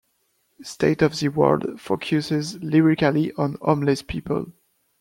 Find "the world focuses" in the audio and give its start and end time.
1.19-2.55